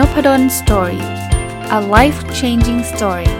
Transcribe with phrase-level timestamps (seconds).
[0.00, 1.04] n o p d d o story
[1.78, 3.30] a life changing story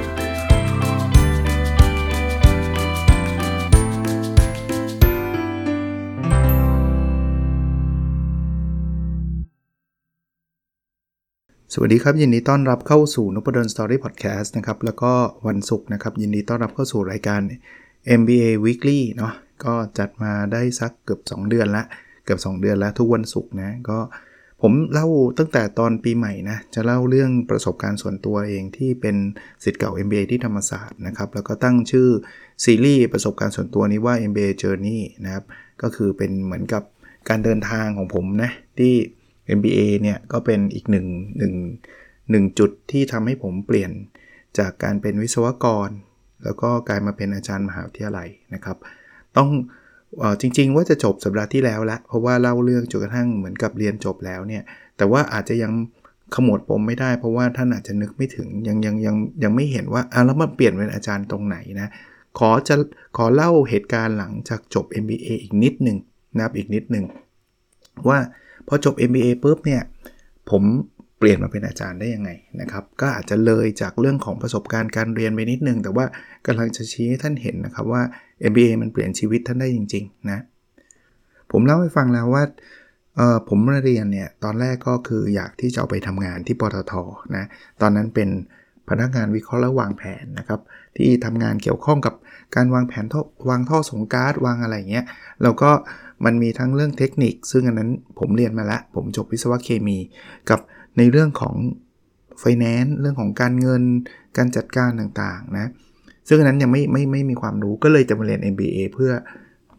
[11.73, 15.13] สวัสดีครับ ยินดีต้อนรับเข้าสู่นพดล story podcast นะครับ แล้วก็
[15.47, 17.41] วันศุกร์นะครับ ยินดีต้อนรับเข้าสู่รายการ
[18.21, 19.33] MBA Weekly เนาะ
[19.65, 21.83] ก็จัดมาได้สักเกือบ 2 เดือนละ
[22.25, 23.99] เกือบ 2 เดือนแล้วทุกวันศุกร์นะ ก็
[24.61, 25.07] ผมเล่า
[25.39, 29.17] ตั้งแต่ตอนปีใหม่นะ จะเล่าเรื่องประสบการณ์ส่วนตัวเองที่เป็น
[29.65, 32.09] สิทธิ์เก่า MBA ที่ธรรมศาสตร์นะครับ แล้วก็ตั้งชื่อ
[32.65, 35.45] ซีรีส์ประสบการณ์ส่วนตัวนี้ว่า MBA Journey นะครับ
[35.83, 36.83] ก็คือเป็นเหมือนกับ
[37.29, 38.95] การเดินทางของผมนะที่
[39.59, 41.07] MBA เนี่ยก็เป็นอีกหนึ่ง
[41.39, 41.55] หนึ่ง
[42.31, 43.91] หนึ่งจุดที่ทำให้ผมเปลี่ยน
[44.59, 45.91] จากการเป็นวิศวกร
[46.45, 48.77] แล้วก็กลายมาเป็นอาจารย์มหาวิทยาลัยนะครับ
[49.37, 49.51] ต้อง
[50.41, 54.63] จริง ๆ ว่าจะจบสัปดาห์ที่แล้วละเพราะว่าเล่าเรื่องจนกระทั่งเหมือนกับเรียนจบแล้วเนี่ย
[54.97, 55.73] แต่ว่าอาจจะยัง
[56.35, 61.89] ขมวดปมไม่ได้ เพราะว่าท่านอาจจะนึกไม่ถึงยังยังยังยังไม่เห็นว่าอะแล้วมันเปลี่ยนเป็นอาจารย์ตรงไหนนะ
[62.39, 62.75] ขอจะ
[63.17, 65.97] ขอเล่าเหตุการณ์หลังจากจบ MBA อีกนิดหนึ่ง
[66.37, 67.05] นะครับอีกนิดหนึ่ง
[68.09, 68.19] ว่า
[68.69, 69.83] พอจบ MBA ปุ๊บเนี่ย
[70.51, 70.63] ผม
[71.19, 76.05] เปลี่ยนมาเป็นอาจารย์ได้ยังไงนะครับ ก็อาจจะเลยจากเรื่องของประสบการณ์การเรียนไปนิดนึง แต่ว่า
[76.47, 78.03] กำลังจะชี้ให้ท่านเห็นนะครับว่า
[78.51, 80.41] MBA มันเปลี่ยนชีวิตท่านได้จริงๆนะ
[81.51, 82.45] ผมเล่าให้ฟังแล้วว่า
[83.49, 86.93] ผมเรียนเนี่ยตอนแรกก็คืออยากที่จะเอาไปทำงานที่ปตท
[87.37, 87.45] นะ
[87.81, 88.29] ตอนนั้นเป็น
[88.89, 90.61] พนักงานวิเคราะห์และวางแผนนะครับ
[90.97, 92.15] ที่ทำงานเกี่ยวข้องกับ
[92.57, 95.05] การวางแผนท่อวางท่อส่งก๊าซวางอะไรเงี้ย
[95.43, 95.71] แล้วก็
[96.25, 99.99] มันมีทั้งเรื่องเทคนิค ซึ่งอันนั้นผมเรียนมาแล้วผมจบวิศวะเคมี
[100.51, 100.61] กับ
[100.99, 101.55] ในเรื่องของ
[102.39, 103.83] ไฟแนนซ์เรื่องของการเงิน
[104.37, 105.67] การจัดการต่างๆนะ
[106.29, 109.13] ซึ่งนนั้นยังไม่ไม่ไม่มีความรู้ก็เลยจะมาเรียน MBA เพื่อ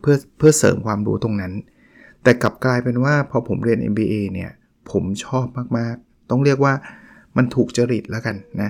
[0.01, 1.53] เพื่อเพื่อเสริมความรู้ตรงนั้น
[2.23, 4.51] แต่กลับกลายเป็นว่าพอผมเรียน MBA เนี่ย
[4.91, 5.45] ผมชอบ
[5.77, 6.73] มากๆ ต้องเรียกว่า
[7.37, 8.69] มันถูกจริตแล้วกันนะ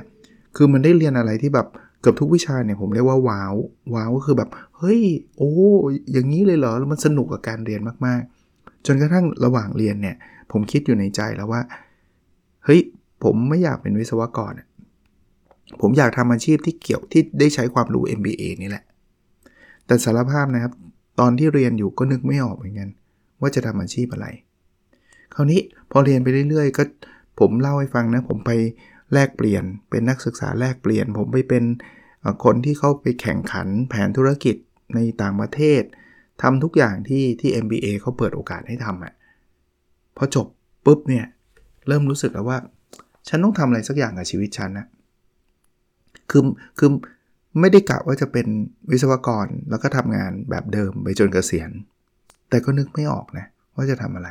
[0.56, 1.68] คือมันได้เรียนอะไรที่แบบ
[2.02, 3.54] เกือบทุกวิชาเนี่ยผมเรียกว่าว้าว
[3.96, 5.02] ว้าวก็คือแบบ เฮ้ย
[5.38, 5.52] โอ้
[6.12, 10.16] อย่างนี้เลยเหรอ แล้วมันสนุกกับการเรียนมากๆ จนกระทั่งระหว่างเรียนเนี่ย
[10.52, 11.62] ผมคิดอยู่ในใจแล้วว่า
[12.66, 12.82] เฮ้ย
[13.24, 14.54] ผมไม่อยากเป็นวิศวกร
[15.82, 18.84] ผมอยากทำอาชีพที่เกี่ยวที่ได้ใช้ความรู้ MBA นี่แหละ
[19.86, 20.74] แต่สารภาพนะครับ
[21.20, 22.90] ตอนที่เรียนอยู่ก็นึกไม่ออกเหมือนกัน
[23.42, 24.28] ว่าจะทำอาชีพอะไร
[25.36, 25.60] คราวนี้
[25.92, 26.84] พอเรียนไปเรื่อยๆ ก็
[27.40, 28.52] ผมเล่าให้ฟังนะ ผมไป
[29.14, 31.64] แลกเปลี่ยน เป็นนักศึกษาแลกเปลี่ยน ผมไปเป็น
[32.44, 34.56] คนที่เข้าไปแข่งขันแผนธุรกิจ
[34.96, 35.82] ในต่างประเทศ
[36.42, 39.14] ทำทุกอย่างที่ที่ MBA เขาเปิดโอกาสให้ทำอะ่ะ
[40.18, 40.48] พอจบ
[40.86, 41.26] ปุ๊บเนี่ย
[41.88, 42.58] เริ่มรู้สึกแล้วว่า
[43.28, 44.86] ฉันต้องทำอะไรสักอย่างกับชีวิตฉันนะ
[46.32, 46.44] คือ
[46.80, 46.90] คือ
[47.60, 48.48] ไม่ได้กะว่าจะเป็น
[48.92, 51.72] วิศวกรแล้วก็ทำงานแบบเดิมไปจนเกษียณ
[52.50, 54.30] แต่ก็นึกไม่ออกนะว่าจะทำอะไร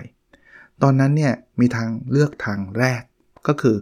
[0.82, 3.02] ตอนนั้นเนี่ยมีทางเลือกทางแรก
[3.46, 3.76] ก็คือ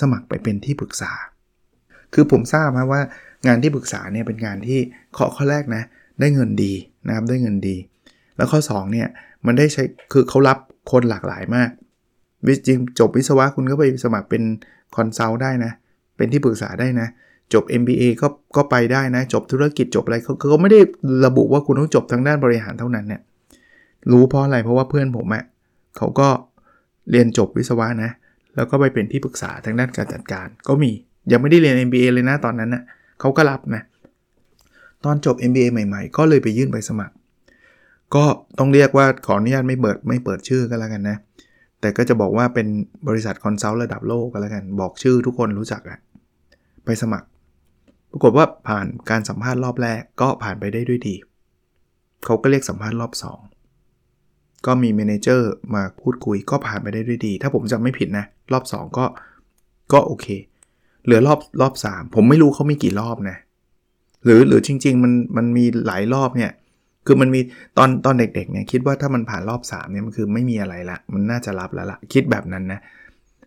[0.00, 1.12] สมัครไปเป็นที่ปรึกษา
[2.14, 3.00] คือผมทราบมาว่า
[3.46, 4.78] งานที่ปรึกษาเนี่ยเป็นงานที่
[5.16, 5.82] ข้อข้อแรกนะ
[6.20, 6.72] ได้เงินดี
[7.06, 7.76] นะครับได้เงินดี
[8.36, 9.08] แล้วข้อ2เนี่ย
[9.46, 10.58] มันได้ใช้คือเขารับ
[10.90, 11.70] คนหลากหลายมาก
[12.66, 14.42] จริงจบวิศวะคุณก็ไปสมัครเป็น
[14.96, 15.72] คอนซัลท์ได้นะ
[16.16, 17.08] เป็นที่ปรึกษาได้นะ
[17.54, 18.26] จบ MBA ก็
[18.56, 20.80] ก็ไปได้นะ จบธุรกิจจบอะไรเขาเขาไม่ได้
[21.26, 23.20] ระบุว่าคุณต้องจบทางด้านบริหารเท่านั้นเนี่ย
[24.12, 25.44] รู้เพราะอะไรเพราะว่าเพื่อนผมอะ่ะ
[25.96, 26.28] เขาก็
[27.10, 28.10] เรียนจบวิศวะนะ
[28.56, 30.90] แล้วก็ไปเป็นที่ปรึกษาทางด้านการจัดการ ก็มี
[31.32, 32.82] ยังไม่ได้เรียน MBA เลยนะตอนนั้นนะ
[33.20, 33.82] เขาก็รับนะ
[35.04, 37.14] ตอนจบ MBA ใหม่ๆ ก็เลยไปยื่นไปสมัคร
[38.14, 38.24] ก็
[38.58, 41.16] ต้องเรียกว่าขออนุญาตไม่เปิดไม่เปิดชื่อกันแล้วกันนะ
[41.80, 42.66] แต่ก็จะบอกว่าเป็น
[43.08, 45.98] บริษัทคอนซัลท์ระดับโลกกันแล้วกัน บอกชื่อทุกคนรู้จักอะ
[46.84, 47.26] ไปสมัคร
[48.10, 51.14] ปรากฏว่าผ่านการสัมภาษณ์รอบแรกก็ผ่านไปได้ด้วยดี
[52.24, 53.12] เขาก็เรียกสัมภาษณ์รอบ
[53.88, 59.04] 2 ก็มีเมนเจอร์มาพูดคุยก็ผ่านไปได้ด้วยดี ถ้าผมจำไม่ผิดนะ รอบ 2 ก็
[59.92, 60.26] ก็โอเค
[61.04, 63.36] เหลือรอบรอบ 3 ผมไม่รู้เขามีกี่รอบนะ
[64.24, 66.52] หรือหรือจริง ๆ มันมันมีหลายรอบเนี่ย
[67.06, 67.40] คือมันมี
[67.78, 72.80] ตอนตอนเด็กๆเนี่ยคิดว่าถ้ามันผ่านรอบ3เนี่ยมันคือไม่มีอะไรละมันน่าจะรับแล้วละคิดแบบนั้นนะ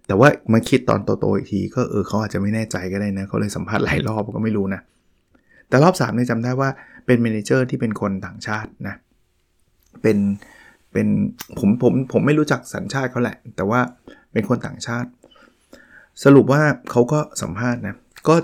[0.10, 4.82] แต่ว่ามาคิดตอนโตๆอีกทีก็เออเขาอาจจะไม่แน่ใจก็ได้นะเขาเลยสัมภาษณ์หลายรอบก็ไม่รู้นะ
[5.70, 6.70] แต่รอบ3เนี่ยจำได้ว่า
[7.06, 8.96] เป็นเมนเจอร์ที่เป็นคนต่างชาตินะ
[10.02, 10.18] เป็น
[10.94, 11.08] เป็น
[11.60, 13.80] ผมผมผมไม่รู้จักสัญชาติเขาแหละ แต่ว่า
[14.34, 15.10] เป็นคนต่างชาติ
[16.24, 17.96] สรุปว่าเขาก็สัมภาษณ์นะ
[18.28, 18.36] ก็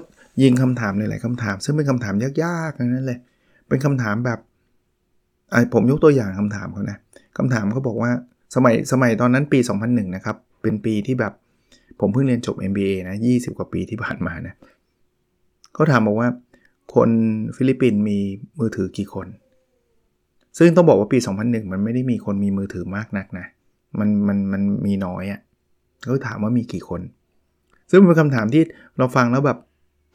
[0.44, 3.20] ยิงคำถามหลายๆคำถาม ซึ่งเป็นคำถามยากๆนั้นเลย
[3.68, 4.40] เป็นคำถามแบบ
[5.52, 6.98] ไอผมยกตัวอย่างคำถามเขานะ
[7.38, 8.12] คำถามเขาบอกว่า
[8.56, 11.34] สมัยสมัยตอนนั้นปี 2001 นะครับ เป็นปีที่แบบ
[12.00, 14.54] ผมเพิ่งเรียนจบ MBA นะ20 กว่าปีที่ผ่านมานะ
[15.74, 16.30] เขาถามบอกว่า
[16.96, 17.10] คน
[17.56, 18.18] ฟิลิปปินส์มี
[18.60, 19.28] มือถือกี่คน
[20.58, 23.46] ซึ่งต้องบอกว่าปี 2001 มันไม่ได้มีคนมีมือถือมากนักนะ
[24.00, 25.40] มันมันมันมีน้อยอะ่ะ
[26.04, 27.02] เขาถามว่ามีกี่คน
[27.90, 28.64] ซึ่งเป็นคำถามที่
[28.98, 29.58] เราฟังแล้วแบบ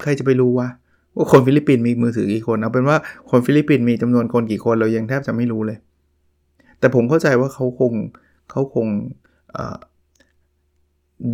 [0.03, 0.69] ใครจะไปรู้วะ
[1.17, 2.97] ว่าคนฟิลิปปินส์มีมือถือกี่คนเอาเป็นว่า
[3.31, 5.79] คนฟิลิปปินส์มีจำนวนคนกี่คนเรายังแทบจะไม่รู้เลย
[6.79, 7.93] แต่ผมเข้าใจว่าเขาคง
[8.51, 8.87] เขาคง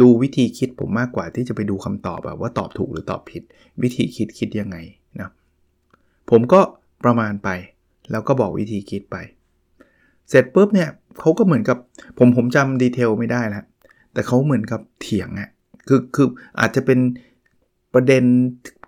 [0.01, 3.43] ดูวิธีคิดผมมากกว่าที่จะไปดูคำตอบแบบว่าตอบถูกหรือตอบผิด
[3.83, 4.77] วิธีคิดคิดยังไง
[5.21, 5.31] นะ
[6.31, 6.61] ผมก็
[7.05, 7.49] ประมาณไป
[8.11, 9.17] แล้วก็บอกวิธีคิดไป
[10.29, 10.91] เสร็จปุ๊บเนี่ย
[11.21, 11.79] เขาก็เหมือนกับ
[12.19, 13.65] ผมผมจำดีเทลไม่ได้แล้ว
[14.13, 15.49] แต่เขาเหมือนกับเถียงอะ่ะ
[15.89, 16.29] คือคือ
[16.61, 16.99] อาจจะเป็น
[17.95, 18.25] ประเด็น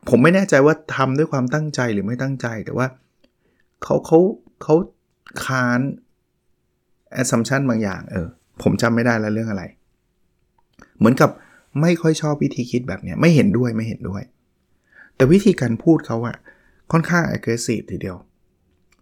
[0.08, 2.86] ผมไม่แน่ใจว่าทำด้วยความตั้งใจหรือไม่ตั้งใจ แต่ว่า
[3.82, 4.18] เขาเขา
[4.62, 4.74] เขา
[5.44, 5.80] ค้าน
[7.20, 8.26] assumption บางอย่าง เออ
[8.62, 9.64] ผมจำไม่ได้แล้วเรื่องอะไร
[10.98, 11.30] เหมือนกับ
[11.80, 14.22] ไม่ค่อยชอบวิธีคิดแบบนี้ไม่เห็นด้วยไม่เห็นด้วย
[15.16, 16.36] แต่วิธีการพูดเขาอะ
[16.92, 18.16] ค่อนข้าง aggressive ทีเดียว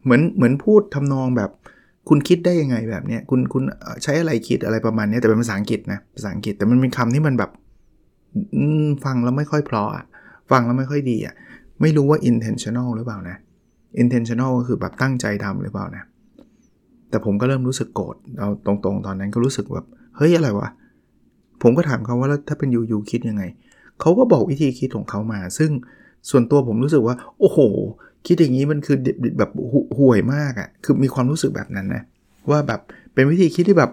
[0.05, 1.51] เหมือนเหมือนพูดทำนองแบบ
[2.09, 3.63] คุณคิดได้ยังไงแบบนี้คุณคุณ
[4.03, 7.51] ใช้อะไรคิดอะไรประมาณนี้แต่เป็นภาษาอังกฤษนะภาษาอังกฤษแต่มันเป็นคำที่มันแบบ
[9.05, 10.05] ฟังแล้วไม่ค่อยเพราะอะ
[10.51, 11.35] ฟังแล้วไม่ค่อยดีอะ
[11.81, 13.37] ไม่รู้ว่า intentional หรือเปล่านะ
[14.03, 16.05] intentional ก็คือแบบตั้งใจทำหรือเปล่านะ
[17.11, 20.69] แต่ผมก็เริ่มรู้สึกโกรธเอาตรงๆ ตอนนั้นก็รู้สึกแบบ เฮ้ยอะไรวะ
[21.69, 23.43] ผมก็ถามเขาว่าแล้วถ้าเป็นยูยูคิดยังไง
[24.01, 25.71] เขาก็บอกวิธีคิดของเขามา ซึ่ง
[26.31, 27.59] ส่วนตัวผมรู้สึกว่า โอ้โห
[28.27, 28.97] คิดอย่างนี้มันคือ
[29.39, 29.51] แบบ
[29.99, 32.03] ห่วยมากอะ่ะ คือมีความรู้สึกแบบนั้นนะ
[32.51, 32.81] ว่าแบบ
[33.15, 33.91] เป็นวิธีคิดที่แบบ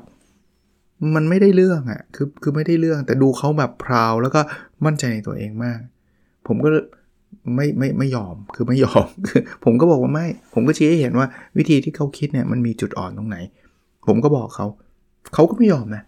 [1.16, 4.42] มันไม่ได้เรื่องอะ่ะ คือคือไม่ได้เรื่อง แต่ดูเขาแบบพราวแล้วก็
[4.86, 5.80] มั่นใจในตัวเองมาก
[6.48, 6.70] ผมก็
[7.56, 9.08] ไม่ไม่ไม่ยอม คือไม่ยอม
[9.64, 11.28] ผมก็บอกว่าไม่ ผมก็ชี้ให้เห็นว่า
[11.58, 13.38] วิธีที่เขาคิดเนี่ยมันมีจุดอ่อนตรงไหน
[14.08, 14.68] ผมก็บอกเขา
[15.34, 16.04] เขาก็ไม่ยอมนะ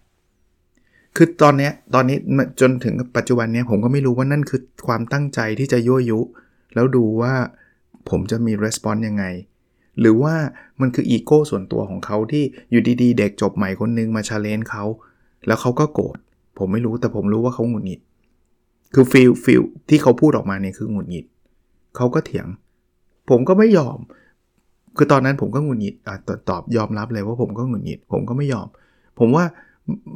[1.16, 2.16] คือตอนนี้ตอนนี้
[2.60, 6.20] จนถึงปัจจุบันเนี้ยผมก็ไม่รู้ว่านั่นคือความตั้งใจที่จะยั่วยุ
[6.74, 7.34] แล้วดูว่า
[8.10, 9.24] ผมจะมี response ยังไง
[10.00, 10.34] หรือว่า
[10.80, 14.84] มันคืออีโก้ส่วนตัวของเขาที่อยู่ดีๆ เด็กจบใหม่คนนึงมา challenge เขา
[15.46, 16.16] แล้วเขาก็โกรธ
[16.58, 18.00] ผมไม่รู้แต่ผมรู้ว่าเขาหงุดหงิด
[18.94, 21.26] คือ feel feel ที่เขาพูดออกมาเนี่ยคือหงุดหงิด
[21.96, 22.46] เขาก็เถียง
[23.30, 23.98] ผมก็ไม่ยอม
[24.96, 26.14] คือตอนนั้นผมก็หงุดหงิดอะ
[26.48, 28.66] ต้องยอมรับเลยว่าผมก็หงุดหงิด ผมก็ไม่ยอม
[29.18, 29.44] ผมว่า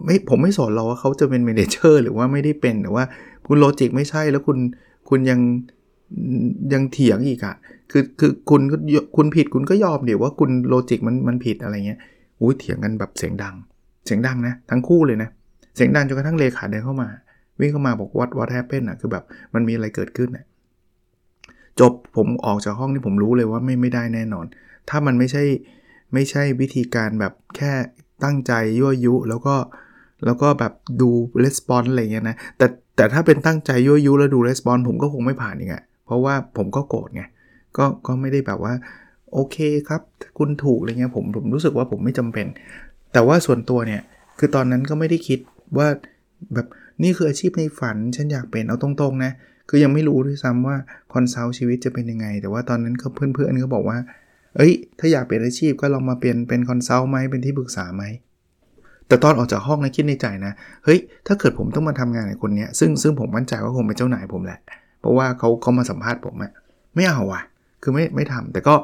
[0.05, 3.05] ไม่ผมไม่สนแล้วว่าเขาจะเป็น manager หรือว่าไม่ได้เป็นแต่ว่า
[3.46, 4.58] คุณ logic ไม่ใช่แล้วคุณ
[5.08, 5.40] คุณยัง
[6.72, 7.55] ยังเถียงอีกอะ
[7.90, 8.61] คือคือคุณ
[9.17, 12.00] คุณผิดคุณก็ยอมเดี๋ยวว่าคุณ logic มันมันผิดอะไรเงี้ย
[12.40, 13.55] อุ้ยเถียงกันแบบเสียงดัง
[14.06, 15.28] เสียงดังนะทั้งคู่เลยนะ
[15.76, 17.08] เสียงดังจนกระทั่งเลขาเดินเข้ามา
[17.61, 19.25] วิ่งเข้ามาบอกวัดวัดแฮปเปนอะคือแบบ
[19.55, 20.44] มันมีอะไรเกิดขึ้นอะ
[21.81, 24.46] จบผมออกจากห้องนี่ผมรู้เลยว่าไม่ไม่ได้แน่นอน
[24.88, 25.44] ถ้ามันไม่ใช่
[26.14, 27.73] ไม่ใช่วิธีการแบบแค่
[28.23, 29.56] ตั้งใจยั่วยุ แล้วก็
[30.25, 31.09] แล้วก็แบบดู
[31.44, 32.65] レスปอนอะไรเงี้ยนะแต่
[32.95, 37.23] แต่ถ้าเป็นตั้งใจยั่วยุแล้วดูレスปอนผมก็คงไม่ผ่านอีกอะเพราะว่าผมก็โกรธไง
[37.77, 38.73] ก็ก็ไม่ได้แบบว่า
[39.33, 39.57] โอเค
[39.88, 40.01] ครับ
[40.38, 42.45] คุณถูกอะไรเงี้ยผมผมรู้สึกว่าผมไม่จำเป็น
[43.13, 44.01] แต่ว่าส่วนตัวเนี่ย
[44.39, 45.39] คือตอนนั้นก็ไม่ได้คิด
[45.77, 45.88] ว่า
[46.53, 46.67] แบบ
[47.03, 49.31] นี่คืออาชีพในฝัน ฉันอยากเป็นเอาตรงๆนะ
[49.69, 50.77] คือยังไม่รู้ด้วยซ้ำว่า
[51.13, 53.97] คอนซัลท์ชีวิตจะเป็นยังไง แต่ว่าตอนนั้นก็เพื่อนๆก็บอกว่า
[54.56, 58.05] เอ้ย ถ้าอยากเป็นอาชีพก็ลองมาเปลี่ยนเป็น consult ไหมเป็นที่ปรึกษาไหม
[59.08, 60.52] แต่ตอนออกจากห้องนะคิดในใจนะ
[60.85, 64.61] เฮ้ย ถ้าเกิดผมต้องมาทำงานกับคนนี้ซึ่งซึ่งผมมั่นใจว่าคงเป็นเจ้านายผมแหละ
[65.00, 66.52] เพราะว่าเขาเขามาสัมภาษณ์ผมอะ
[66.94, 67.43] ไม่เอาว่ะ
[67.82, 68.75] คือไม่ไม่ทำแต่ก็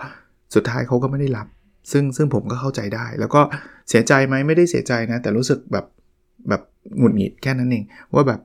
[0.55, 1.47] สุดท้ายเขาก็ไม่ได้รับ
[1.93, 3.41] ซึ่งซึ่งผมก็เข้าใจได้ แล้วก็
[3.89, 5.87] เสียใจไหมไม่ได้เสียใจนะ แต่รู้สึกแบบ
[6.49, 6.63] แบบ
[6.99, 8.41] หงุดหงิดแค่นั้นเองว่าแบบ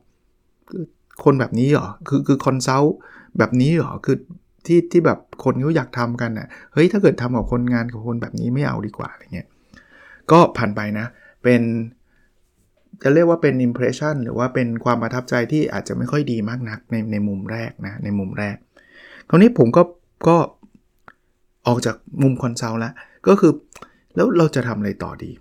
[1.23, 2.95] คนแบบนี้เหรอ คือคือ consult
[3.37, 4.17] แบบนี้เหรอ คือ
[4.65, 9.47] ที่ที่แบบคนเขาอยากทำกันนะ่ะเฮ้ยถ้าเกิดทำกับคนงานกับคนแบบนี้ไม่เอาดีกว่าอะไรเงี้ย
[10.31, 11.05] ก็ผ่านไปนะ
[11.43, 11.61] เป็น
[13.03, 18.55] จะเรียกว่าเป็น impression หรือว่าเป็นความประทับใจที่อาจจะไม่ค่อยดีมากนักในในมุมแรกนะในมุมแรก
[19.29, 19.81] คราวนี้ผมก็
[20.27, 20.37] ก็
[21.67, 22.93] ออกจากมุม consult แล้ว
[23.27, 23.53] ก็คือ
[24.15, 25.31] แล้วเราจะทำอะไรต่อดี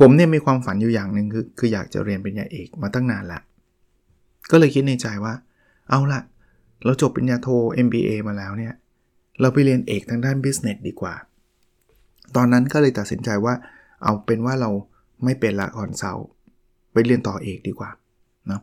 [0.00, 3.40] ผมเนี่ยมีความฝันอยู่อย่างหนึ่งคือคืออยากจะเรียนปริญญาเอกมาตั้งนานละ
[4.50, 5.34] ก็เลยคิดในใจว่า
[5.90, 6.20] เอาละ
[6.84, 7.48] เราจบปริญญาโท
[7.86, 8.74] MBA มาแล้วเนี่ย
[9.40, 11.14] เราไปเรียนเอกทางด้าน business ดีกว่า
[12.36, 13.54] ตอนนั้นก็เลยตัดสินใจว่า
[14.04, 14.70] เอาเป็นว่าเรา
[15.24, 16.18] ไม่เป็นละคอนเซล
[16.92, 17.90] ไปเรียนต่อเอกดีกว่า
[18.48, 18.60] เนาะ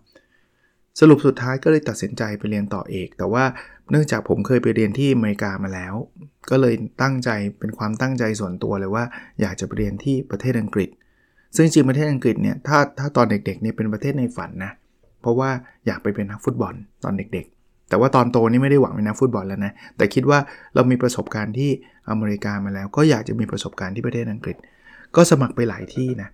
[1.00, 3.44] สรุปสุดท้ายก็เลยตัดสินใจไปเรียนต่อเอก แต่ว่า
[3.90, 5.94] เนื่องจากผมเคยไปเรียนที่อเมริกามาแล้ว
[6.50, 7.30] ก็เลยตั้งใจ
[7.60, 9.06] เป็นความตั้งใจส่วนตัวเลยว่า
[9.42, 10.90] อยากจะไปเรียนที่ประเทศอังกฤษ
[11.56, 14.72] ซึ่งจริงประเทศอังกฤษเนี่ยถ้าถ้าตอนเด็กๆเนี่ยเป็นประเทศในฝันนะ
[15.22, 15.50] เพราะว่า
[15.86, 17.55] อยากไปเป็นนักฟุตบอลตอนเด็กๆ
[17.90, 20.40] แต่ว่าตอนโตนี่ไม่ได้หวังเป็นนักฟุตบอลแล้วนะ แต่คิดว่า
[20.76, 21.70] เรามีประสบการณ์ที่
[22.10, 24.58] อเมริกามาแล้ว ก็อยากจะมีประสบการณ์ที่ประเทศอังกฤษ
[25.16, 26.30] ก็สมัครไปหลายที่นะ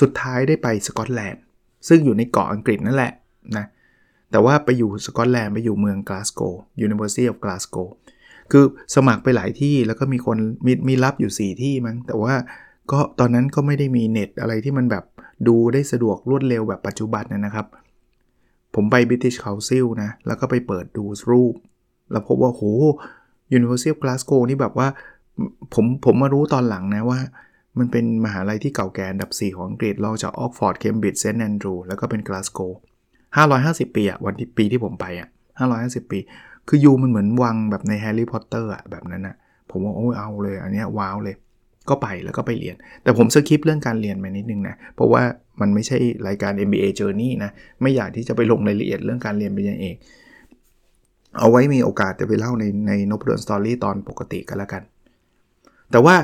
[0.00, 1.42] สุดท้ายได้ไปสกอตแลนด์
[1.88, 3.12] ซึ่งอยู่ในเกาะอังกฤษนั่นแหละ
[3.56, 3.66] นะ
[4.30, 6.40] แต่ว่าไปอยู่สกอตแลนด์ไปอยู่เมืองกลาสโก
[6.86, 7.88] University of Glasgow
[8.52, 12.34] คือสมัครไปหลายที่แล้วก็มีคนมีมีรับอยู่ 4 ที่มั้ง แต่ว่า
[12.90, 15.04] ก็ตอนนั้นก็ไม่ได้มีเน็ตอะไรที่มันแบบ
[15.48, 17.66] ดูได้สะดวกรวดเร็วแบบปัจจุบันนะครับ
[18.76, 21.54] ผมไป British Council นะ แล้วก็ไปเปิดดูรูป
[22.12, 22.62] แล้วพบว่าโห
[23.56, 24.88] University of Glasgow นี่แบบว่า
[25.74, 27.20] ผมผมมารู้ตอนหลังนะว่า
[27.78, 32.60] มันเป็นมหาลัยที่เก่าแก่อันดับ 4 ของอังกฤษรองจาก Oxford Cambridge St Andrews แล้วก็เป็น Glasgow
[33.28, 35.28] 550 ปีอะวันที่ปีที่ผมไปอะ
[35.70, 36.18] 550 ปี
[36.68, 39.36] คือ U มันเหมือนวังแบบใน Harry Potter อะแบบนั้นอะ
[39.70, 41.36] ผมว่าโอ้ยเอาเลย อันนี้ wow เลย
[41.88, 45.22] ก็ไปแล้วก็ไปเรียน แต่ผม skip เรื่องการเรียนไปนิดนึงนะ เพราะว่า
[45.60, 45.98] มันไม่ใช่
[46.28, 47.50] รายการ MBA Journey นะ
[47.82, 49.96] ไม่อยากที่จะไปลงรายละเอียดเรื่องการเรียนปริญญาเอก
[51.38, 54.82] เอาไว้มีโอกาสจะไปเล่าในในนบดอนสตอรี่ตอนปกติกันแล้วกัน
[55.90, 56.16] แต่ว่า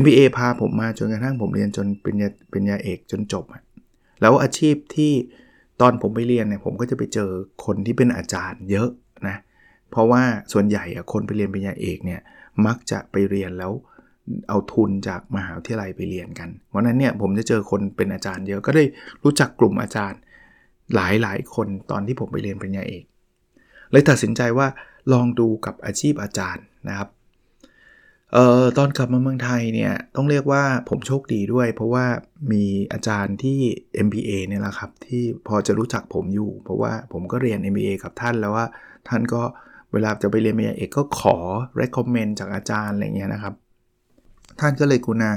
[0.00, 3.44] MBA พาผมมาจนกระทั่งผมเรียนจนเป็นญาเป็นญาเอกจนจบ
[4.20, 5.12] แล้วอาชีพที่
[5.80, 7.30] ตอนผมไปเรียนเนี่ยผมก็จะไปเจอ
[7.64, 8.88] คนที่เป็นอาจารย์เยอะ
[9.28, 9.36] นะ
[9.90, 12.20] เพราะว่าส่วนใหญ่คนไปเรียนปริญญาเอกเนี่ย
[12.66, 13.72] มักจะไปเรียนแล้ว
[14.48, 18.84] เอาทุนจากมหาวิทยาลัยไปเรียนกันเพราะนั้นเนี่ยผมจะเจอคนเป็นอาจารย์เยอะก็ได้
[19.22, 20.18] รู้จักกลุ่มอาจารย์
[20.94, 23.04] หลายหลายคนตอนที่ผมไปเรียนปริญญาเอก
[23.90, 24.66] เลยตัดสินใจว่า
[25.12, 27.08] ลองดูกับอาชีพอาจารย์นะครับ
[28.32, 32.06] เอ่อตอนกลับมาเมืองไทยเนี่ยต้องเรียกว่าผมโชคดีด้วย เพราะว่า
[32.52, 33.58] มีอาจารย์ที่
[34.06, 38.66] MBA เนี่ยแหละครับที่พอจะรู้จักผมอยู่ เพราะว่าผมก็เรียน MBA กับท่านแล้วว่า
[39.08, 39.42] ท่านก็
[39.92, 41.36] เวลาจะไปเรียนปริญญาเอกก็ขอ
[41.80, 43.54] recommend จากอาจารย์อะไรเงี้ยนะครับ
[44.60, 45.32] ท่านก็เลยกรุณา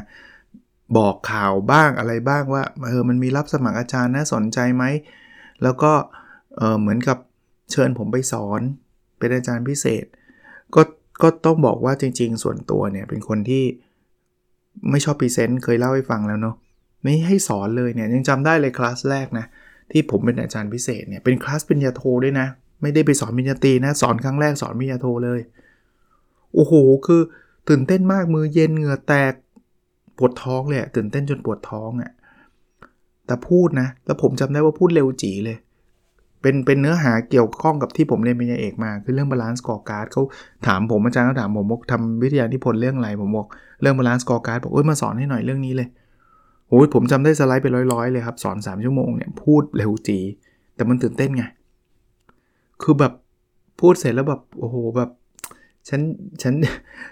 [0.97, 4.83] บอกข่าวบ้างอะไรบ้างว่าเออมันมีรับสมัครอาจารย์น่าสนใจไหม
[5.63, 5.91] แล้วก็
[6.57, 7.17] เออเหมือนกับ
[7.71, 8.61] เชิญผมไปสอน
[9.19, 10.05] เป็นอาจารย์พิเศษ
[10.75, 10.81] ก็
[11.21, 13.63] ก็ต้องบอกว่าจริง ๆ ส่วนตัวเนี่ยเป็นคนที่
[14.91, 16.55] ไม่ชอบ present เคยเล่าให้ฟังแล้วเนาะ
[17.03, 19.45] ไม่ให้สอนเลยเนี่ยยังจำได้เลยคลาสแรกนะ
[19.91, 22.47] ที่ผมเป็นอาจารย์พิเศษเนี่ยเป็นคลาสปริญญาโทด้วยนะ
[22.81, 25.39] ไม่ได้ไปสอนปริญญาตรีนะ สอนครั้งแรกสอนปริญญาโทเลย
[26.53, 26.73] โอ้โห
[27.07, 27.21] คือ
[27.69, 29.33] ตื่นเต้นมากมือเย็นเหงื่อแตก
[30.17, 32.11] ปวดท้องเลยตื่นเต้นจนปวดท้องอะ่ะ
[33.25, 35.57] แต่พูดนะ แล้วผมจำได้ว่าพูดเร็วจี๋เลย
[36.41, 40.21] เป็นเป็นเนื้อหาเกี่ยวข้องกับที่ผมเรียนปริญญาเอกมา คือเรื่อง balanced scorecard เขา
[40.67, 43.47] ถามผมอาจารย์เขาถามผมบอกทำวิทยานิพนธ์เรื่องอะไรผมบอก
[43.81, 45.87] เรื่อง balanced scorecard บอกเอ้ยมาสอนให้หน่อยเรื่องนี้เลย
[46.69, 50.19] โอ้ยผมจำได้สไลด์ไปร้อยๆเลยครับ สอน 3 ชั่วโมงเนี่ยพูดเร็วจี๋
[50.75, 51.43] แต่มันตื่นเต้นไง
[52.81, 53.13] คือแบบ
[53.79, 55.09] พูดเสร็จแล้วแบบโอ้โหแบบ
[55.87, 56.01] ฉัน
[56.41, 56.53] ฉัน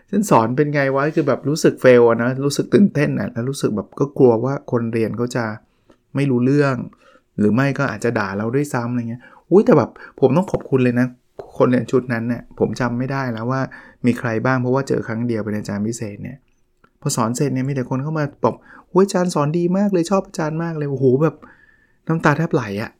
[0.09, 5.45] ฉันสอนเป็นไงวะคือแบบรู้สึกเฟลนะรู้สึกตื่นเต้นนะแล้วรู้สึกแบบก็กลัวว่าคนเรียนเขาจะ
[6.15, 6.75] ไม่รู้เรื่อง
[7.37, 9.21] หรือไม่ก็อาจจะด่าเราด้วยซ้ำอะไรเงี้ย
[9.51, 11.07] อุ้ยแต่แบบผมต้องขอบคุณเลยนะ
[11.57, 13.61] คนเรียนชุดนั้นเนี่ยผมจำไม่ได้แล้วว่า
[14.05, 16.37] มีใครบ้างเพราะว่าเจอครั้งเดียวเป็นอาจารย์พิเศษเนี่ย
[17.01, 18.55] พอสอนเสร็จเนี่ยมีแต่คนเข้ามาบอก
[18.89, 21.35] โอ้ยอาจารย์สอนดีมากเลยชอบอาจารย์มากเลยโอ้โหแบบ
[22.07, 22.91] น้ำตาแทบไหลอะ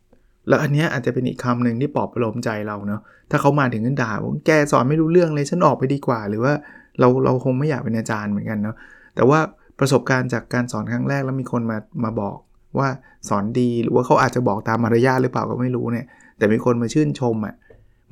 [0.48, 3.02] แล้วอันนี้อาจจะเป็นอีกคำหนึ่งที่ปลอบประโลมใจเราเนาะ
[3.32, 6.54] ถ้าเขามาถึงกันด่าว่าแกสอนไม่รู้เรื่องเลยฉันออกไปดีกว่า หรือว่า
[7.00, 8.76] เราเราคงไม่อยากเป็นอาจารย์เหมือนกันเนาะ
[9.16, 9.40] แต่ว่า
[9.80, 12.38] ประสบการณ์จากการสอนครั้งแรกแล้วมีคนมามาบอก
[12.80, 12.90] ว่า
[13.30, 16.06] สอนดีหรือว่าเขาอาจจะบอกตามมารยาทหรือเปล่าก็ไม่รู้เนี่ย
[16.38, 17.56] แต่มีคนมาชื่นชมอะ่ะ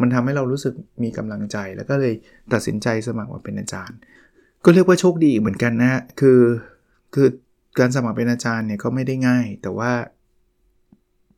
[0.01, 0.73] มันทำให้เรารู้สึก
[1.03, 2.13] มีกำลังใจแล้วก็เลย
[2.53, 3.97] ตัดสินใจสมัครมาเป็นอาจารย์
[4.65, 6.41] ก็เรียกว่าโชคดีเหมือนกันนะคือ
[7.13, 7.27] คือ
[7.79, 9.91] การสมัครเป็นอาจารย์เนี่ยก็ไม่ได้ง่าย แต่ว่า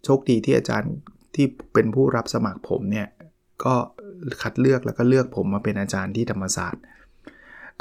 [0.03, 0.93] โชคดีที่อาจารย์
[1.35, 3.07] ที่เป็นผู้รับสมัครผมเนี่ย
[3.65, 3.75] ก็
[4.41, 6.83] คัดเลือกแล้วก็เลือกผมมาเป็นอาจารย์ที่ธรรมศาสตร์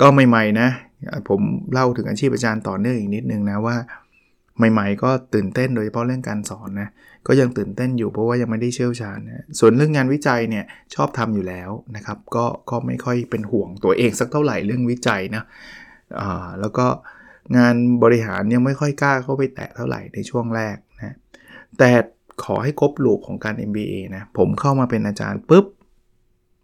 [0.01, 0.69] ก็ใหม่ๆนะ
[1.29, 1.41] ผม
[1.73, 3.77] เล่าถึงอาชีพอาจารย์ต่อเนื่องอีกนิดนึงนะว่า
[4.73, 6.89] ใหม่ๆ ก็ตื่นเต้นโดยเฉพาะเรื่องการสอนนะ
[7.27, 15.45] ก็ยังตื่นเต้นอยู่เพราะว่ายังไม่ได้เชี่ยวชาญนะส่วนเรื่องงานวิจัยเนี่ยชอบทำอยู่แล้วนะครับก็ก็ไม่ค่อยเป็นห่วงตัวเองสักเท่าไหร่เรื่องวิจัยนะ
[16.21, 16.87] อ่าแล้วก็
[17.57, 20.77] งานบริหารยังไม่ค่อยกล้าเข้าไปแตะเท่าไหร่ในช่วงแรก
[21.79, 21.91] แต่
[22.45, 25.67] ขอให้ครบลูกของการ MBA นะ ผมเข้ามาเป็นอาจารย์ปุ๊บ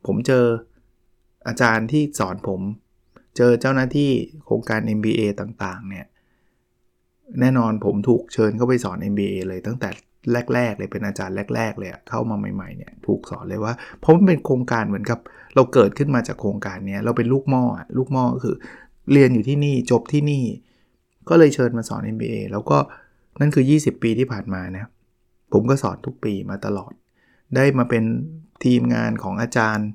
[0.07, 0.47] ผมเจอ
[1.49, 2.61] อาจารย์ที่สอนผม
[3.37, 4.11] เจอเจ้าหน้าที่
[4.45, 6.07] โครงการ MBA ต่างๆ เนี่ย
[7.41, 9.89] แน่นอนผมถูกเชิญเข้าไปสอน MBA เลยตั้งแต่
[10.55, 15.19] แรก ๆ เลยเป็นอาจารย์แรก ๆ เลยเข้ามาใหม่ ๆ เนี่ย ถูกสอนเลยว่า เพราะมันเป็นโครงการเหมือนกับ
[15.55, 17.65] เราเกิดขึ้นมาจากโครงการนี้เราเป็นลูกหม้อ
[17.99, 18.57] ลูกหม้อก็คือ
[19.13, 20.45] เรียนอยู่ที่นี่จบที่นี่
[21.29, 22.79] ก็เลยเชิญมาสอน MBA แล้วก็
[23.41, 24.91] นั่นคือ 20 ปีที่ผ่านมานะ
[25.53, 26.93] ผมก็สอนทุกปีมาตลอด
[27.57, 28.05] ได้มาเป็น
[28.65, 29.89] ทีมงานของอาจารย์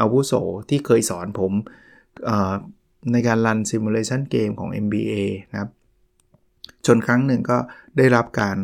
[0.00, 0.32] อาวุโส
[0.68, 1.52] ที่เคยสอนผม
[3.12, 5.12] ในการรันซิมูเลชันเกมของ MBA
[5.50, 5.70] นะครับ
[6.86, 7.58] จนครั้งหนึ่งก็
[7.96, 8.56] ได้รับการ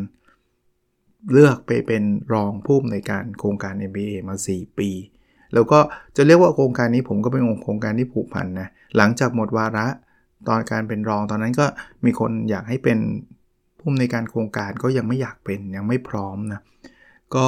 [1.33, 4.91] เลือกไปเป็นรองผู้อำนวยการโครงการ MBA มา 4 ปี
[5.55, 5.79] แล้วก็
[6.17, 9.87] จะเรียกว่าโครงการนี้ผมก็เป็นโครงการที่ผูกพันนะ หลังจากหมดวาระ
[10.49, 11.67] ตอนการเป็นรองตอนนั้นก็
[12.05, 12.99] มีคนอยากให้เป็น
[13.79, 16.61] ผู้อำนวยการโครงการก็ยังไม่อยากเป็นยังไม่พร้อมนะ
[17.35, 17.47] ก็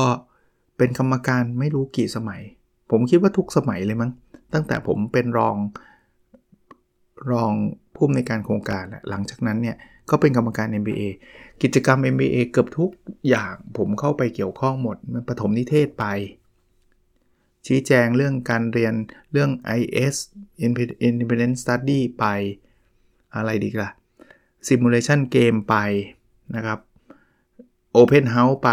[0.76, 2.42] เป็นกรรมการไม่รู้กี่สมัย
[2.90, 4.10] ผมคิดว่าทุกสมัยเลยมั้ง
[4.54, 5.56] ตั้งแต่ผมเป็นรอง
[7.30, 7.52] รอง
[7.94, 9.76] ผู้อำนวยการโครงการหลังจากนั้นเนี่ย
[10.10, 11.02] ก็เป็นกรรมการ MBA
[11.62, 12.90] กิจกรรม MBA เกือบทุก
[13.28, 16.04] อย่างผมเข้าไปเกี่ยวข้องหมดมันปฐมนิเทศไป
[17.66, 18.94] ชี้แจงเรื่องการเรียน
[19.32, 20.14] เรื่อง IS
[21.08, 22.24] Independent Study ไป
[23.34, 23.90] อะไรดีล่ะ
[24.68, 25.76] Simulation Game ไป
[26.56, 26.78] นะครับ
[27.96, 28.70] Open House ไป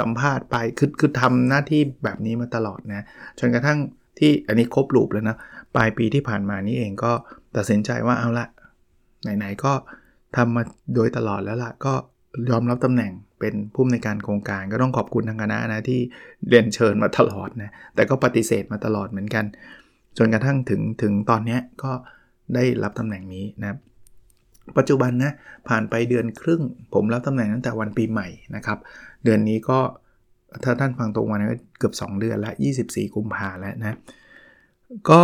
[0.00, 3.04] สัมภาษณ์ไปคือคือทำหน้าที่แบบนี้มาตลอดนะ
[3.38, 3.78] จนกระทั่ง
[4.18, 5.36] ที่อันนี้ครบลูปแล้วนะ
[5.76, 7.12] ปลายปีที่ผ่านมานี้เองก็
[7.56, 8.46] ตัดสินใจว่าเอาละ
[9.22, 9.72] ไหนๆก็
[10.36, 10.62] ทำมา
[10.94, 11.94] โดยตลอดแล้วล่ะก็
[12.50, 16.00] ยอมรับตำแหน่งเป็นผู้ในการโครงการก็ต้องขอบคุณทางคณะนะที่
[16.48, 19.44] เรียนเชิญมาตลอดนะแต่ก็ปฏิเสธมาตลอดเหมือนกัน
[20.18, 21.92] จนกระทั่งถึงถึงตอนนี้ก็
[22.54, 23.78] ได้รับตำแหน่งนี้นะ
[24.78, 25.32] ปัจจุบันนะ
[25.68, 26.62] ผ่านไปเดือนครึ่ง
[26.94, 28.78] ผมรับตำแหน่งตั้งแต่วันปีใหม่นะครับ
[29.24, 29.78] เดือนนี้ก็
[30.64, 32.52] ถ้าท่านฟังตรงวันก็เกือบ 2 เดือนละ
[32.84, 33.96] 24 กุมภาแล้วนะ
[35.10, 35.20] ก็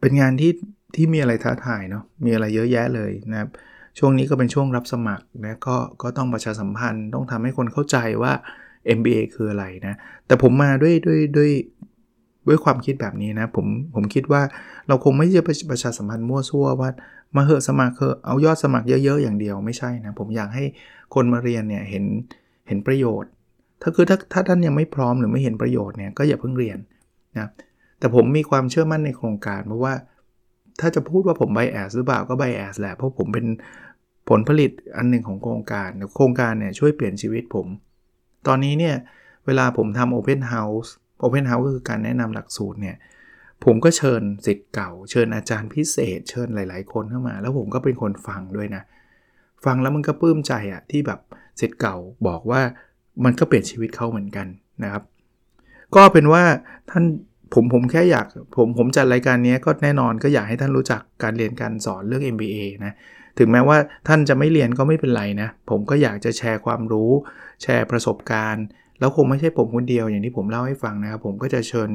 [0.00, 0.52] เป็นงานที่
[0.94, 3.50] ที่มีอะไรท้าทายเนาะมีอะไรเยอะแยะเลยนะครับ
[3.98, 8.32] ช่วงนี้ก็เป็นช่วงรับสมัครนะก็ก็ต้องประชาสัมพันธ์ต้องทำให้คนเข้าใจว่า
[8.98, 9.94] MBA คืออะไรนะ
[10.26, 11.50] แต่ผมมาด้วยด้วยด้วย
[12.48, 14.42] ด้วยความคิดแบบนี้นะผมผมคิดว่า
[14.88, 16.90] เราคงไม่จะประชาสัมพันธ์มั่วซั่วว่า
[17.36, 20.64] มาเหอะสมัครเหอะเอายอดสมัครเยอะๆ อย่างเดียวไม่ใช่นะผมอยากให้
[21.14, 22.04] คนมาเรียนเนี่ยเห็น
[22.68, 23.30] เห็นประโยชน์
[23.82, 26.78] ถ้าคือถ้าถ้าท่านยังไม่พร้อมหรือไม่เห็นประโยชน์เนี่ยก็อย่าเพิ่งเรียน
[27.38, 27.48] นะ
[27.98, 29.94] แต่ผมมีความเชื่อมั่นในโครงการเพราะว่า
[30.80, 33.46] ถ้าจะพูดว่าผมไบแอสหรือเปล่าก็ไบแอสแหละเพราะผมเป็น
[34.28, 37.66] ผลผลิตอันหนึ่งของโครงการโครงการเนี่ยช่วยเปลี่ยนชีวิตผม
[38.46, 38.96] ตอนนี้เนี่ย
[39.46, 40.90] เวลาผมทำ Open House
[41.22, 42.96] Open House ก็คือการแนะนำหลักสูตรเนี่ย
[43.64, 48.82] ผมก็เชิญสิทธิ์เก่า เชิญอาจารย์พิเศษ เชิญหลาย ๆ คนเข้ามา แล้วผมก็เป็นคนฟังด้วยนะ
[49.64, 51.20] ฟังแล้วมันก็ปลื้มใจอะที่แบบ
[51.60, 51.96] สิทธิ์เก่า
[52.28, 52.62] บอกว่า
[53.24, 54.46] มันก็เปลี่ยนชีวิตเขาเหมือนกัน
[54.82, 55.02] นะครับ
[55.94, 56.44] ก็เป็นว่า
[56.90, 57.04] ท่าน
[57.54, 58.26] ผมผมแค่อยาก
[58.56, 62.92] ผมผมจัดรายการนี้ก็แน่นอนก็อยากให้ท่านรู้จักการเรียนการสอนเรื่อง MBA นะ
[63.38, 63.76] ถึงแม้ว่า
[64.08, 67.10] ท่านจะไม่เรียนก็ไม่เป็นไรนะ ผมก็อยากจะแชร์ความรู้
[67.62, 68.64] แชร์ประสบการณ์
[69.02, 71.90] แล้วคงไม่ใช่ผมคนเดียวอย่างที่ผมเล่าให้ฟังนะครับ ผมก็จะเชิญ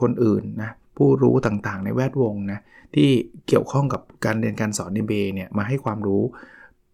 [0.00, 2.60] คนอื่นนะผู้รู้ต่างๆ ในแวดวงนะ
[2.94, 3.08] ที่
[3.48, 6.22] เกี่ยวข้องกับการเรียนการสอน MBA เนี่ยมาให้ความรู้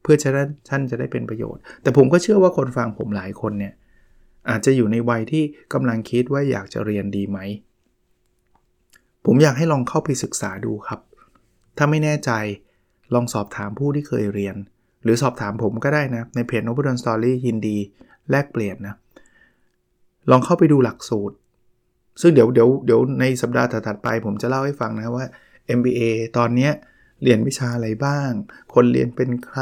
[0.02, 0.28] เพื่อจะ
[0.68, 3.74] ท่านจะได้เป็นประโยชน์ แต่ผมก็เชื่อว่าคนฟังผมหลายคนเนี่ย
[4.50, 7.38] อาจจะอยู่ในวัยที่กำลังคิดว่าอยากจะเรียนดีไหม
[9.24, 11.00] ผมอยากให้ลองเข้าไปศึกษาดูครับ
[11.76, 12.30] ถ้าไม่แน่ใจ
[13.14, 14.56] ลองสอบถามผู้ที่เคยเรียน
[15.02, 17.76] หรือสอบถามผมก็ได้นะ ในเพจ n o b u d o n Story ยินดี
[18.30, 18.94] แลกเปลี่ยนนะ
[20.30, 21.36] ลองเข้าไปดูหลักสูตร
[22.20, 25.26] ซึ่งเดี๋ยวเดี๋ยวเดี๋ยวในสัปดาห์ถัดไป ผมจะเล่าให้ฟังนะว่า
[25.78, 26.00] MBA
[26.36, 26.70] ตอนนี้
[27.22, 28.30] เรียนวิชาอะไรบ้าง
[28.74, 29.60] คนเรียนเป็นใคร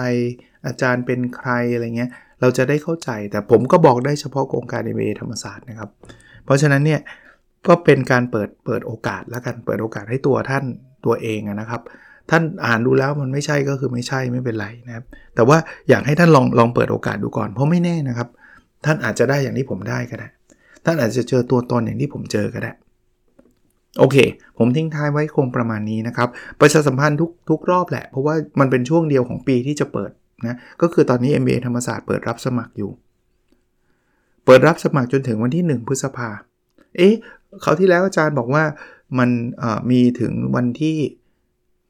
[0.67, 5.91] อาจารย์เป็นใครอะไรเงี้ย เราจะได้เข้าใจ แต่ผมก็บอกได้เฉพาะโครงการ MBA ธรรมศาสตร์นะครับ
[6.45, 7.01] เพราะฉะนั้นเนี่ย
[7.67, 10.65] ก็เป็นการเปิดเปิดโอกาสแล้วกันเปิดโอกาสให้ตัวท่าน
[11.07, 11.83] ตัวเองนะครับ
[12.31, 18.29] ท่านอ่านดูแล้วมันไม่ใช่ก็คือไม่ใช่ไม่เป็นไรนะครับ แต่ว่าอยากให้ท่านลองลองเปิดโอกาสดูก่อน เพราะไม่แน่นะครับ
[18.85, 20.29] ท่านอาจจะได้อย่างที่ผมได้ก็ได้
[20.87, 22.73] ท่านอาจจะเจอตัวตนอย่างที่ผมเจอก็ได้
[23.99, 24.17] โอเค
[24.59, 26.29] ผมทิ้งท้ายไว้คงประมาณนี้นะครับ
[26.61, 30.11] ประชาสัมพันธ์ทุกทุกรอบแหละ เพราะว่ามันเป็นช่วงเดียวของปีที่จะเปิด
[30.47, 32.91] นะ ก็คือตอนนี้ MBA ธรรมศาสตร์เปิดรับสมัครอยู่
[34.45, 36.29] เปิดรับสมัครจนถึงวันที่ 1 พฤษภา
[36.97, 37.15] เอ๊ะ
[37.63, 38.65] เขาที่แล้วอาจารย์บอกว่า
[39.19, 39.31] มัน
[39.91, 40.97] มีถึงวันที่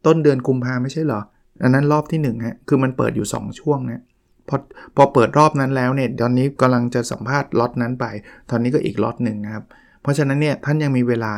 [0.06, 1.20] ต้นเดือนกุมภาไม่ใช่เหรอ
[1.62, 4.02] อันนั้นรอบที่1ฮะ คือมันเปิดอยู่ 2 ช่วงนะ
[4.48, 4.56] พอ
[4.96, 8.06] พอเปิดรอบนั้นแล้วเนี่ยตอนนี้กำลังจะสัมภาษณ์ล็อตนั้นไป
[8.50, 9.64] ตอนนี้ก็อีกล็อตหนึ่งนะครับ
[10.02, 11.32] เพราะฉะนั้นเนี่ยท่านยังมีเวลา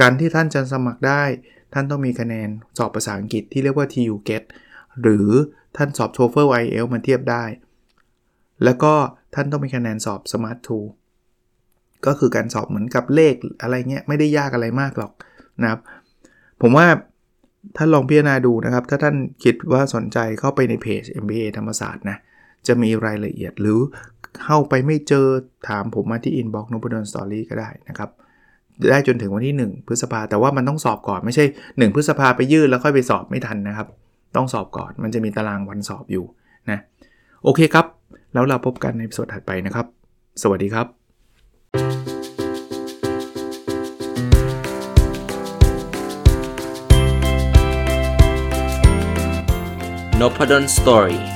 [0.00, 1.22] การที่ท่านจะสมัครได้
[1.74, 4.42] ท่านต้องมีคะแนนสอบภาษาอังกฤษที่เรียกว่า TU GET
[5.02, 5.28] หรือ
[5.76, 7.44] ท่านสอบ TOEFL IELTS มาเทียบได้
[8.64, 8.92] แล้วก็
[9.34, 10.58] ท่านต้องมีคะแนนสอบ Smart
[11.32, 15.12] 2ก็คือการสอบเหมือนกับเลขอะไรเงี้ยไม่ได้ยากอะไรมากหรอก
[15.62, 15.80] นะครับ
[16.62, 16.86] ผมว่า
[17.76, 22.16] ท่านลองพิจารณาดูนะครับ ถ้าท่านคิดว่าสนใจเข้าไปในเพจ MBA ธรรมศาสตร์นะ
[22.68, 23.80] จะมีรายละเอียดหรือ
[24.44, 25.26] เข้าไปไม่เจอ
[25.68, 28.10] ถามผมมาที่ inbox น o บ d o n story ก็ได้นะครับ
[28.90, 33.88] ได้จนถึงวันที่ 1 พฤษภาแต่ว่ามันต้องสอบก่อนไม่ใช่ 1 พฤษภาไปยื่นแล้วค่อยไปสอบไม่ทันนะครับ
[34.36, 36.24] ต้องสอบก่อนมันจะมีตารางวันสอบอยู่
[36.70, 36.78] นะ
[37.44, 37.86] โอเคครับ
[38.34, 39.86] แล้วเราพบกันในสดถัดไปนะครับ
[40.42, 40.86] สวัสดีครับ
[50.20, 51.35] n o p a d o n Story